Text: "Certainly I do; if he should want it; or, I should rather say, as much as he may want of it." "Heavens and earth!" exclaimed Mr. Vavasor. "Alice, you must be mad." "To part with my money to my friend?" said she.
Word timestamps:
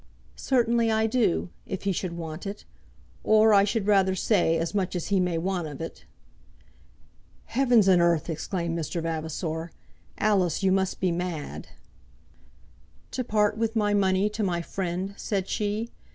"Certainly 0.35 0.89
I 0.91 1.05
do; 1.05 1.49
if 1.67 1.83
he 1.83 1.91
should 1.91 2.13
want 2.13 2.47
it; 2.47 2.65
or, 3.23 3.53
I 3.53 3.63
should 3.63 3.85
rather 3.85 4.15
say, 4.15 4.57
as 4.57 4.73
much 4.73 4.95
as 4.95 5.09
he 5.09 5.19
may 5.19 5.37
want 5.37 5.67
of 5.67 5.79
it." 5.79 6.05
"Heavens 7.45 7.87
and 7.87 8.01
earth!" 8.01 8.27
exclaimed 8.27 8.75
Mr. 8.75 8.99
Vavasor. 9.03 9.69
"Alice, 10.17 10.63
you 10.63 10.71
must 10.71 10.99
be 10.99 11.11
mad." 11.11 11.67
"To 13.11 13.23
part 13.23 13.59
with 13.59 13.75
my 13.75 13.93
money 13.93 14.27
to 14.29 14.41
my 14.41 14.63
friend?" 14.63 15.13
said 15.17 15.47
she. 15.47 15.91